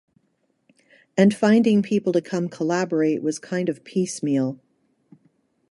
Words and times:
And 1.15 1.31
finding 1.31 1.83
people 1.83 2.11
to 2.13 2.21
come 2.21 2.49
collaborate 2.49 3.21
was 3.21 3.37
kind 3.37 3.69
of 3.69 3.83
piecemeal. 3.83 4.59